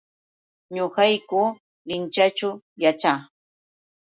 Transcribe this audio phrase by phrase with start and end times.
[0.75, 1.39] Ñaqayku
[1.87, 2.49] Linchaćhu
[2.83, 3.19] yaćhaa.